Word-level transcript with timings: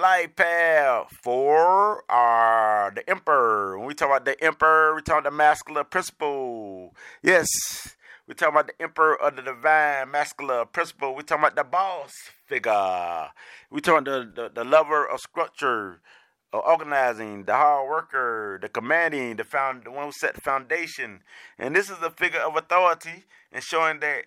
life 0.00 0.34
path 0.34 1.14
for 1.22 2.02
our 2.10 2.90
the 2.94 3.08
emperor. 3.08 3.78
When 3.78 3.86
we 3.86 3.94
talk 3.94 4.08
about 4.08 4.24
the 4.24 4.42
emperor, 4.42 4.94
we 4.94 5.02
talk 5.02 5.20
about 5.20 5.30
the 5.30 5.36
masculine 5.36 5.84
principle. 5.84 6.94
Yes, 7.22 7.46
we 8.26 8.34
talk 8.34 8.48
about 8.48 8.68
the 8.68 8.82
emperor 8.82 9.20
of 9.20 9.36
the 9.36 9.42
divine 9.42 10.10
masculine 10.10 10.66
principle. 10.72 11.14
We 11.14 11.22
talk 11.22 11.40
about 11.40 11.56
the 11.56 11.64
boss 11.64 12.12
figure. 12.46 13.28
We 13.70 13.82
talk 13.82 14.00
about 14.00 14.04
the, 14.04 14.42
the, 14.42 14.48
the 14.48 14.64
lover 14.64 15.06
of 15.06 15.20
structure, 15.20 16.00
of 16.50 16.62
organizing, 16.64 17.44
the 17.44 17.54
hard 17.54 17.88
worker, 17.88 18.58
the 18.62 18.70
commanding, 18.70 19.36
the 19.36 19.44
found 19.44 19.84
the 19.84 19.90
one 19.90 20.06
who 20.06 20.12
set 20.12 20.34
the 20.34 20.40
foundation. 20.40 21.20
And 21.58 21.76
this 21.76 21.90
is 21.90 21.98
the 21.98 22.10
figure 22.10 22.40
of 22.40 22.56
authority 22.56 23.24
and 23.52 23.62
showing 23.62 24.00
that 24.00 24.22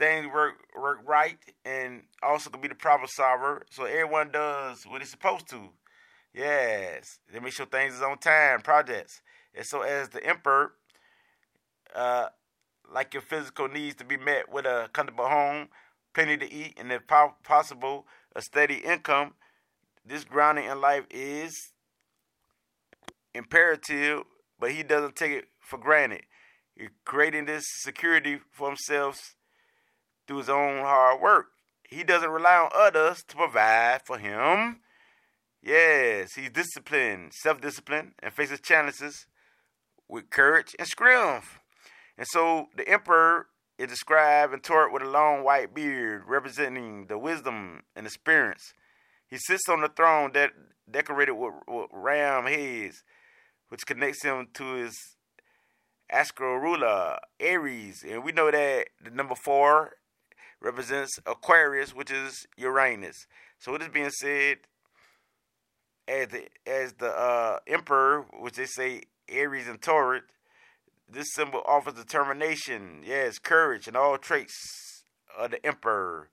things 0.00 0.26
work 0.32 0.54
work 0.76 0.98
right 1.06 1.36
and 1.64 2.02
also 2.22 2.50
can 2.50 2.60
be 2.60 2.68
the 2.68 2.74
problem 2.74 3.08
solver. 3.12 3.62
So 3.70 3.84
everyone 3.84 4.30
does 4.32 4.84
what 4.84 5.02
it's 5.02 5.10
supposed 5.10 5.48
to. 5.50 5.68
Yes. 6.34 7.18
They 7.32 7.38
make 7.38 7.52
sure 7.52 7.66
things 7.66 7.94
is 7.94 8.02
on 8.02 8.18
time, 8.18 8.62
projects. 8.62 9.20
And 9.54 9.66
so 9.66 9.82
as 9.82 10.08
the 10.08 10.24
emperor, 10.24 10.72
uh, 11.94 12.28
like 12.92 13.12
your 13.14 13.22
physical 13.22 13.68
needs 13.68 13.96
to 13.96 14.04
be 14.04 14.16
met 14.16 14.50
with 14.50 14.64
a 14.64 14.88
comfortable 14.92 15.28
home, 15.28 15.68
plenty 16.14 16.36
to 16.38 16.52
eat, 16.52 16.74
and 16.78 16.90
if 16.90 17.02
possible, 17.06 18.06
a 18.34 18.42
steady 18.42 18.76
income, 18.76 19.34
this 20.04 20.24
grounding 20.24 20.64
in 20.64 20.80
life 20.80 21.04
is 21.10 21.72
imperative, 23.34 24.22
but 24.58 24.72
he 24.72 24.82
doesn't 24.82 25.14
take 25.14 25.32
it 25.32 25.44
for 25.60 25.78
granted. 25.78 26.22
He's 26.74 26.88
creating 27.04 27.44
this 27.44 27.64
security 27.82 28.40
for 28.50 28.68
himself 28.68 29.34
through 30.30 30.38
his 30.38 30.48
own 30.48 30.78
hard 30.78 31.20
work. 31.20 31.46
He 31.88 32.04
doesn't 32.04 32.30
rely 32.30 32.54
on 32.54 32.70
others 32.72 33.24
to 33.26 33.34
provide 33.34 34.02
for 34.04 34.16
him. 34.16 34.78
Yes, 35.60 36.34
he's 36.34 36.50
disciplined, 36.50 37.32
self 37.34 37.60
disciplined, 37.60 38.12
and 38.22 38.32
faces 38.32 38.60
challenges 38.60 39.26
with 40.08 40.30
courage 40.30 40.76
and 40.78 40.86
strength. 40.86 41.58
And 42.16 42.28
so 42.30 42.68
the 42.76 42.88
emperor 42.88 43.46
is 43.76 43.88
described 43.88 44.52
and 44.52 44.62
taught 44.62 44.92
with 44.92 45.02
a 45.02 45.10
long 45.10 45.42
white 45.42 45.74
beard, 45.74 46.22
representing 46.28 47.06
the 47.08 47.18
wisdom 47.18 47.82
and 47.96 48.06
experience. 48.06 48.72
He 49.26 49.36
sits 49.36 49.68
on 49.68 49.80
the 49.80 49.88
throne 49.88 50.30
that 50.34 50.52
decorated 50.88 51.32
with, 51.32 51.54
with 51.66 51.88
ram 51.92 52.46
heads, 52.46 53.02
which 53.68 53.84
connects 53.84 54.22
him 54.22 54.46
to 54.54 54.74
his 54.74 54.96
astral 56.08 56.56
ruler, 56.56 57.18
Aries. 57.40 58.04
And 58.08 58.22
we 58.22 58.30
know 58.30 58.50
that 58.52 58.86
the 59.02 59.10
number 59.10 59.34
four 59.34 59.94
represents 60.60 61.18
Aquarius, 61.26 61.94
which 61.94 62.10
is 62.10 62.46
Uranus. 62.56 63.26
So 63.58 63.72
with 63.72 63.82
this 63.82 63.90
being 63.90 64.10
said, 64.10 64.58
as 66.08 66.28
the 66.28 66.48
as 66.66 66.94
the 66.94 67.08
uh, 67.08 67.58
emperor, 67.66 68.26
which 68.38 68.54
they 68.54 68.66
say 68.66 69.02
Aries 69.28 69.68
and 69.68 69.80
Taurus, 69.80 70.22
this 71.08 71.32
symbol 71.32 71.62
offers 71.66 71.94
determination, 71.94 73.02
yes, 73.04 73.38
courage, 73.38 73.86
and 73.86 73.96
all 73.96 74.18
traits 74.18 75.04
of 75.38 75.52
the 75.52 75.64
emperor. 75.64 76.30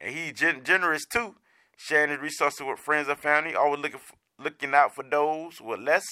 And 0.00 0.14
he's 0.14 0.34
gen- 0.34 0.62
generous 0.64 1.06
too, 1.06 1.36
sharing 1.76 2.10
his 2.10 2.20
resources 2.20 2.66
with 2.66 2.78
friends 2.78 3.08
and 3.08 3.18
family, 3.18 3.54
always 3.54 3.80
looking 3.80 4.00
looking 4.38 4.74
out 4.74 4.94
for 4.94 5.02
those 5.02 5.60
with 5.60 5.80
less. 5.80 6.04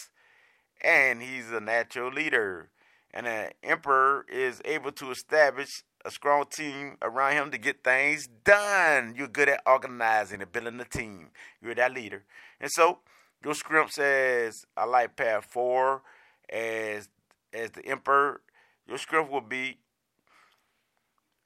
And 0.83 1.23
he's 1.23 1.51
a 1.51 1.61
natural 1.61 2.11
leader. 2.11 2.71
And 3.13 3.27
an 3.27 3.53
emperor 3.63 4.27
is 4.29 4.61
able 4.65 4.91
to 4.93 5.11
establish 5.11 5.85
a 6.05 6.11
strong 6.11 6.45
team 6.51 6.97
around 7.01 7.33
him 7.33 7.51
to 7.51 7.59
get 7.59 7.83
things 7.83 8.29
done. 8.45 9.15
You're 9.17 9.29
good 9.29 9.49
at 9.49 9.63
organizing 9.67 10.43
and 10.43 10.53
building 10.53 10.81
a 10.81 10.85
team. 10.85 11.31
You're 11.63 11.75
that 11.75 11.95
leader. 11.95 12.25
And 12.61 12.71
so 12.71 12.99
your 13.43 13.55
script 13.55 13.95
says 13.95 14.65
I 14.77 14.85
like 14.85 15.17
path 15.17 15.47
four 15.47 16.03
as 16.51 17.09
as 17.53 17.71
the 17.71 17.87
emperor. 17.87 18.43
Your 18.87 18.99
script 18.99 19.31
will 19.31 19.41
be 19.41 19.79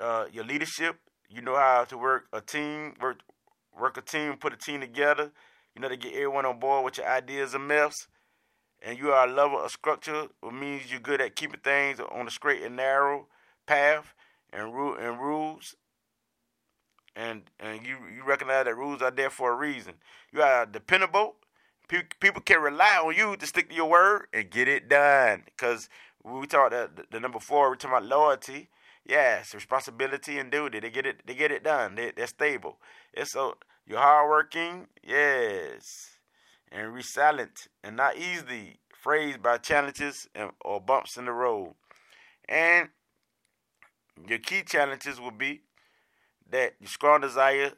uh, 0.01 0.27
your 0.33 0.45
leadership. 0.45 0.97
You 1.29 1.43
know 1.43 1.57
how 1.57 1.85
to 1.85 1.99
work 1.99 2.27
a 2.33 2.41
team, 2.41 2.95
work 3.01 3.21
work 3.79 3.97
a 3.97 4.03
team, 4.03 4.37
put 4.37 4.53
a 4.53 4.57
team 4.57 4.81
together. 4.81 5.31
You 5.75 5.83
know 5.83 5.89
to 5.89 5.97
get 5.97 6.15
everyone 6.15 6.47
on 6.47 6.59
board 6.59 6.85
with 6.85 6.99
your 6.99 7.09
ideas 7.09 7.55
and 7.55 7.69
myths. 7.69 8.09
And 8.81 8.97
you 8.97 9.11
are 9.11 9.27
a 9.27 9.31
lover 9.31 9.57
of 9.57 9.73
structure, 9.73 10.29
which 10.41 10.55
means 10.55 10.91
you're 10.91 11.01
good 11.01 11.21
at 11.21 11.35
keeping 11.35 11.61
things 11.61 11.99
on 11.99 12.29
a 12.29 12.31
straight 12.31 12.63
and 12.63 12.77
narrow 12.77 13.27
path 13.67 14.15
and 14.53 14.75
rule 14.75 14.97
and 14.97 15.21
rules 15.21 15.75
and 17.19 17.43
and 17.59 17.85
you 17.85 17.97
you 18.15 18.25
recognize 18.25 18.65
that 18.65 18.77
rules 18.77 19.03
are 19.03 19.11
there 19.11 19.31
for 19.31 19.53
a 19.53 19.57
reason. 19.57 19.95
You 20.33 20.43
are 20.43 20.65
dependable. 20.65 21.35
People 21.89 22.43
can 22.43 22.61
rely 22.61 23.01
on 23.03 23.15
you 23.17 23.37
to 23.37 23.47
stick 23.47 23.71
to 23.71 23.75
your 23.75 23.89
word 23.89 24.27
and 24.33 24.51
get 24.51 24.69
it 24.69 24.91
done. 24.91 25.45
Because 25.47 25.89
we 26.23 26.47
talk 26.47 26.71
the, 26.71 26.91
the 27.11 27.19
number 27.19 27.39
four, 27.39 27.71
we 27.71 27.79
talk 27.79 27.91
about 27.91 28.05
loyalty. 28.05 28.69
Yes, 29.07 29.55
responsibility 29.55 30.39
and 30.39 30.51
duty. 30.51 30.81
They 30.81 30.91
get 30.91 31.07
it. 31.07 31.23
They 31.27 31.35
get 31.35 31.51
it 31.51 31.65
done. 31.65 31.95
They, 31.95 32.13
they're 32.15 32.27
stable. 32.27 32.77
It's 33.15 33.33
so 33.33 33.57
you're 33.87 33.99
hardworking. 33.99 34.89
Yes, 35.03 36.19
and 36.71 36.93
resilient 36.93 37.69
and 37.83 37.97
not 37.97 38.19
easily 38.19 38.81
phrased 39.01 39.43
by 39.43 39.57
challenges 39.57 40.29
and, 40.35 40.51
or 40.61 40.81
bumps 40.81 41.17
in 41.17 41.25
the 41.25 41.33
road. 41.33 41.75
And 42.49 42.91
your 44.27 44.39
key 44.39 44.63
challenges 44.63 45.21
will 45.21 45.31
be 45.31 45.63
that 46.51 46.75
your 46.81 46.89
strong 46.89 47.21
desire 47.21 47.73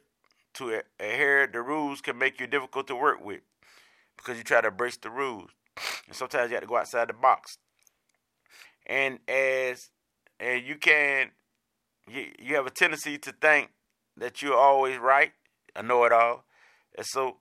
to 0.53 0.81
adhere 0.99 1.47
the 1.47 1.61
rules 1.61 2.01
can 2.01 2.17
make 2.17 2.39
you 2.39 2.47
difficult 2.47 2.87
to 2.87 2.95
work 2.95 3.23
with 3.23 3.41
because 4.17 4.37
you 4.37 4.43
try 4.43 4.61
to 4.61 4.67
embrace 4.67 4.97
the 4.97 5.09
rules. 5.09 5.49
And 6.07 6.15
sometimes 6.15 6.49
you 6.49 6.55
have 6.55 6.63
to 6.63 6.67
go 6.67 6.77
outside 6.77 7.07
the 7.07 7.13
box. 7.13 7.57
And 8.85 9.19
as 9.27 9.89
and 10.39 10.65
you 10.65 10.75
can 10.75 11.31
you, 12.07 12.25
you 12.39 12.55
have 12.55 12.65
a 12.65 12.71
tendency 12.71 13.17
to 13.19 13.31
think 13.31 13.69
that 14.17 14.41
you're 14.41 14.57
always 14.57 14.97
right, 14.97 15.31
I 15.75 15.81
know 15.81 16.03
it 16.03 16.11
all. 16.11 16.43
And 16.97 17.05
so 17.05 17.37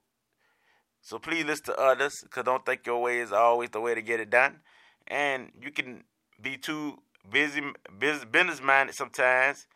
so 1.02 1.18
please 1.18 1.44
listen 1.44 1.66
to 1.66 1.76
others 1.76 2.20
because 2.22 2.44
don't 2.44 2.64
think 2.64 2.86
your 2.86 3.00
way 3.00 3.18
is 3.18 3.32
always 3.32 3.70
the 3.70 3.80
way 3.80 3.94
to 3.94 4.02
get 4.02 4.20
it 4.20 4.30
done. 4.30 4.60
And 5.08 5.50
you 5.60 5.72
can 5.72 6.04
be 6.40 6.56
too 6.56 6.98
busy, 7.28 7.62
business 7.98 8.62
minded 8.62 8.94
sometimes, 8.94 9.66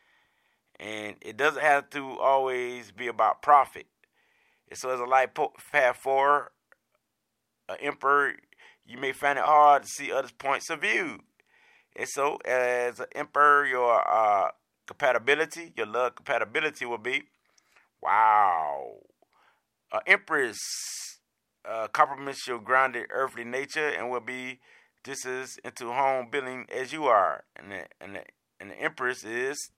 and 0.78 1.16
it 1.20 1.36
doesn't 1.36 1.62
have 1.62 1.90
to 1.90 2.18
always 2.18 2.90
be 2.90 3.06
about 3.06 3.42
profit. 3.42 3.86
And 4.68 4.78
so, 4.78 4.90
as 4.90 5.00
a 5.00 5.04
life 5.04 5.30
path 5.72 5.96
four 5.96 6.52
an 7.68 7.76
emperor, 7.80 8.34
you 8.84 8.98
may 8.98 9.12
find 9.12 9.38
it 9.38 9.44
hard 9.44 9.82
to 9.82 9.88
see 9.88 10.12
others' 10.12 10.32
points 10.32 10.68
of 10.70 10.80
view. 10.80 11.20
And 11.96 12.08
so, 12.08 12.36
as 12.44 13.00
an 13.00 13.06
emperor, 13.14 13.66
your 13.66 14.02
uh, 14.08 14.48
compatibility, 14.86 15.72
your 15.76 15.86
love 15.86 16.16
compatibility 16.16 16.84
will 16.84 16.98
be 16.98 17.24
wow. 18.02 18.96
An 19.92 20.00
empress 20.06 20.58
uh, 21.68 21.88
complements 21.88 22.46
your 22.46 22.58
grounded 22.58 23.06
earthly 23.10 23.44
nature 23.44 23.88
and 23.88 24.10
will 24.10 24.20
be 24.20 24.60
this 25.04 25.26
is 25.26 25.58
into 25.64 25.92
home 25.92 26.28
building 26.30 26.66
as 26.74 26.92
you 26.92 27.04
are. 27.04 27.44
And 27.56 27.70
the, 27.70 27.86
and 28.00 28.16
the, 28.16 28.22
and 28.58 28.70
the 28.70 28.80
Empress 28.80 29.22
is 29.22 29.70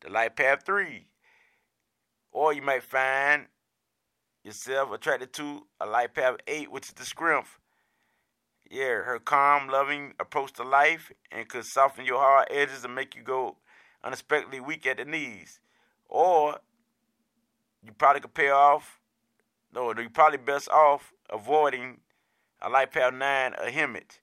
the 0.00 0.10
light 0.10 0.36
path 0.36 0.64
three. 0.64 1.06
Or 2.32 2.52
you 2.52 2.62
might 2.62 2.82
find 2.82 3.46
yourself 4.42 4.90
attracted 4.92 5.32
to 5.34 5.66
a 5.80 5.86
light 5.86 6.14
path 6.14 6.36
eight, 6.46 6.70
which 6.70 6.88
is 6.88 6.94
the 6.94 7.04
strength. 7.04 7.58
Yeah, 8.70 9.02
her 9.02 9.18
calm, 9.18 9.68
loving 9.68 10.14
approach 10.18 10.52
to 10.54 10.62
life 10.62 11.12
and 11.30 11.48
could 11.48 11.64
soften 11.64 12.06
your 12.06 12.18
hard 12.18 12.48
edges 12.50 12.84
and 12.84 12.94
make 12.94 13.16
you 13.16 13.22
go 13.22 13.56
unexpectedly 14.02 14.60
weak 14.60 14.86
at 14.86 14.96
the 14.96 15.04
knees. 15.04 15.60
Or 16.08 16.58
you 17.84 17.92
probably 17.92 18.20
could 18.20 18.34
pay 18.34 18.50
off, 18.50 19.00
no, 19.74 19.92
you 19.98 20.08
probably 20.08 20.38
best 20.38 20.68
off 20.68 21.12
avoiding 21.28 21.98
a 22.62 22.70
light 22.70 22.92
path 22.92 23.12
nine, 23.12 23.54
a 23.58 23.70
Hermit 23.70 24.20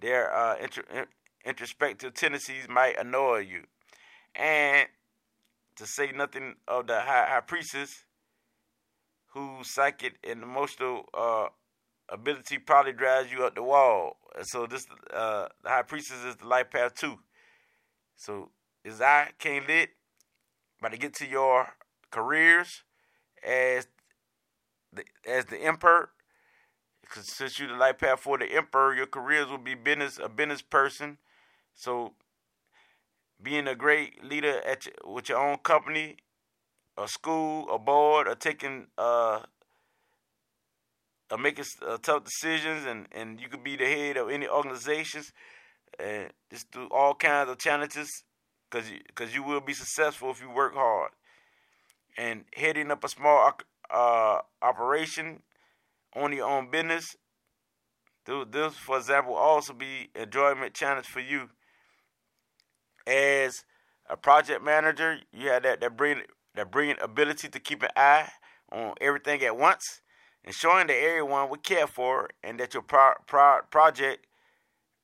their 0.00 0.34
uh, 0.34 0.56
intro- 0.58 1.06
introspective 1.44 2.14
tendencies 2.14 2.68
might 2.68 2.98
annoy 2.98 3.38
you. 3.38 3.62
And 4.34 4.88
to 5.76 5.86
say 5.86 6.12
nothing 6.12 6.56
of 6.66 6.86
the 6.86 7.00
high, 7.00 7.26
high 7.28 7.40
priestess, 7.40 8.04
whose 9.28 9.70
psychic 9.70 10.14
and 10.24 10.42
emotional 10.42 11.04
uh, 11.14 11.48
ability 12.08 12.58
probably 12.58 12.92
drives 12.92 13.30
you 13.30 13.44
up 13.44 13.54
the 13.54 13.62
wall. 13.62 14.16
So 14.42 14.66
this 14.66 14.86
uh, 15.12 15.48
the 15.62 15.68
high 15.68 15.82
priestess 15.82 16.24
is 16.24 16.36
the 16.36 16.46
life 16.46 16.70
path 16.70 16.94
two. 16.94 17.18
So 18.16 18.50
is 18.84 19.00
I 19.00 19.30
can't 19.38 19.66
lit, 19.68 19.90
but 20.80 20.92
to 20.92 20.98
get 20.98 21.14
to 21.14 21.26
your 21.26 21.68
careers 22.10 22.82
as 23.46 23.86
the 24.92 25.04
as 25.26 25.46
the 25.46 25.58
emperor 25.58 26.10
since 27.12 27.58
you're 27.58 27.68
the 27.68 27.74
life 27.74 27.98
path 27.98 28.20
four 28.20 28.38
the 28.38 28.46
emperor, 28.46 28.94
your 28.94 29.06
careers 29.06 29.48
will 29.48 29.58
be 29.58 29.74
business 29.74 30.18
a 30.22 30.28
business 30.28 30.62
person. 30.62 31.18
So 31.74 32.12
being 33.42 33.68
a 33.68 33.74
great 33.74 34.24
leader 34.24 34.60
at 34.66 34.86
your, 34.86 34.94
with 35.04 35.28
your 35.28 35.38
own 35.38 35.58
company, 35.58 36.16
a 36.96 37.06
school, 37.06 37.68
a 37.70 37.78
board, 37.78 38.26
or 38.26 38.34
taking 38.34 38.86
uh, 38.96 39.40
of 41.30 41.40
making 41.40 41.64
uh, 41.86 41.98
tough 41.98 42.24
decisions, 42.24 42.86
and, 42.86 43.06
and 43.12 43.40
you 43.40 43.48
could 43.48 43.64
be 43.64 43.76
the 43.76 43.84
head 43.84 44.16
of 44.16 44.30
any 44.30 44.48
organizations, 44.48 45.32
and 45.98 46.30
just 46.50 46.70
do 46.70 46.86
all 46.90 47.14
kinds 47.14 47.50
of 47.50 47.58
challenges, 47.58 48.08
because 48.70 48.90
you, 48.90 48.98
cause 49.14 49.34
you 49.34 49.42
will 49.42 49.60
be 49.60 49.74
successful 49.74 50.30
if 50.30 50.40
you 50.40 50.50
work 50.50 50.74
hard. 50.74 51.10
And 52.16 52.44
heading 52.54 52.90
up 52.90 53.04
a 53.04 53.08
small 53.08 53.52
uh, 53.90 54.38
operation, 54.62 55.42
on 56.14 56.32
your 56.32 56.48
own 56.48 56.70
business, 56.70 57.16
this, 58.26 58.74
for 58.74 58.96
example, 58.98 59.34
will 59.34 59.40
also 59.40 59.72
be 59.72 60.10
enjoyment 60.14 60.74
challenge 60.74 61.06
for 61.06 61.20
you. 61.20 61.48
As 63.06 63.64
a 64.08 64.16
project 64.16 64.64
manager, 64.64 65.18
you 65.32 65.48
have 65.48 65.62
that 65.62 65.80
that 65.80 65.96
brilliant 65.96 66.28
that 66.54 66.70
brilliant 66.70 67.00
ability 67.00 67.48
to 67.48 67.60
keep 67.60 67.82
an 67.82 67.90
eye 67.96 68.28
on 68.72 68.94
everything 69.00 69.42
at 69.42 69.56
once, 69.56 70.00
ensuring 70.42 70.88
that 70.88 70.96
everyone 70.96 71.48
will 71.48 71.56
care 71.58 71.86
for 71.86 72.30
and 72.42 72.58
that 72.58 72.74
your 72.74 72.82
pro- 72.82 73.14
pro- 73.26 73.60
project 73.70 74.26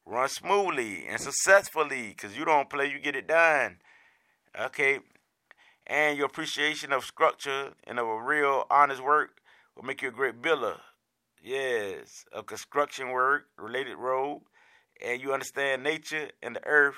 runs 0.04 0.32
smoothly 0.32 1.06
and 1.06 1.20
successfully. 1.20 2.08
Because 2.08 2.36
you 2.36 2.44
don't 2.44 2.68
play, 2.68 2.90
you 2.90 2.98
get 2.98 3.14
it 3.14 3.28
done. 3.28 3.78
Okay, 4.58 4.98
and 5.86 6.16
your 6.16 6.26
appreciation 6.26 6.92
of 6.92 7.04
structure 7.04 7.74
and 7.86 7.98
of 8.00 8.06
a 8.06 8.22
real 8.22 8.64
honest 8.68 9.02
work 9.02 9.40
will 9.76 9.84
make 9.84 10.02
you 10.02 10.08
a 10.08 10.12
great 10.12 10.42
builder. 10.42 10.76
Yes, 11.42 12.24
a 12.32 12.42
construction 12.42 13.10
work 13.10 13.46
related 13.58 13.96
role, 13.96 14.44
and 15.00 15.20
you 15.20 15.32
understand 15.32 15.82
nature 15.82 16.30
and 16.42 16.54
the 16.56 16.64
earth, 16.66 16.96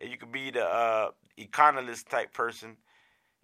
and 0.00 0.10
you 0.10 0.16
could 0.16 0.32
be 0.32 0.50
the 0.50 0.64
uh, 0.64 1.10
economist 1.36 2.08
type 2.08 2.32
person. 2.32 2.78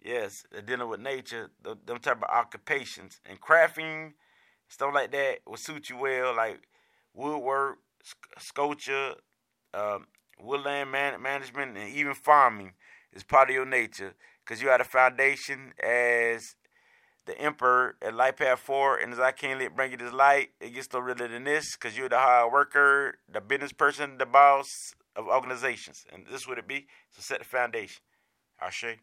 Yes, 0.01 0.45
dealing 0.65 0.89
with 0.89 1.01
nature, 1.01 1.51
them 1.63 1.99
type 1.99 2.17
of 2.17 2.29
occupations 2.29 3.21
and 3.25 3.41
crafting, 3.41 4.13
stuff 4.69 4.93
like 4.93 5.11
that 5.11 5.39
will 5.47 5.57
suit 5.57 5.89
you 5.89 5.97
well, 5.97 6.35
like 6.35 6.61
woodwork, 7.13 7.79
sculpture, 8.39 9.15
um, 9.73 10.07
woodland 10.39 10.91
man- 10.91 11.21
management, 11.21 11.77
and 11.77 11.89
even 11.89 12.13
farming 12.13 12.73
is 13.13 13.23
part 13.23 13.49
of 13.49 13.55
your 13.55 13.65
nature 13.65 14.13
because 14.43 14.61
you 14.61 14.69
had 14.69 14.81
a 14.81 14.85
foundation 14.85 15.73
as 15.83 16.55
the 17.25 17.39
emperor 17.39 17.95
at 18.01 18.13
Light 18.13 18.37
Path 18.37 18.59
4, 18.59 18.97
and 18.97 19.13
as 19.13 19.19
I 19.19 19.31
can't 19.31 19.59
let 19.59 19.75
bring 19.75 19.91
you 19.91 19.97
this 19.97 20.13
light, 20.13 20.49
it 20.59 20.73
gets 20.73 20.91
no 20.91 20.99
realer 20.99 21.27
than 21.27 21.43
this 21.43 21.75
because 21.75 21.97
you're 21.97 22.09
the 22.09 22.17
hard 22.17 22.51
worker, 22.51 23.15
the 23.31 23.41
business 23.41 23.73
person, 23.73 24.17
the 24.17 24.25
boss 24.25 24.67
of 25.15 25.27
organizations. 25.27 26.05
And 26.11 26.25
this 26.31 26.47
would 26.47 26.57
it 26.57 26.67
be. 26.67 26.87
So 27.11 27.21
set 27.21 27.39
the 27.39 27.45
foundation. 27.45 28.01
Ashe. 28.61 28.97